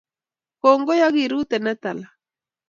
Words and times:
kongoi 0.61 0.99
akiruten 1.07 1.61
netala 1.65 2.07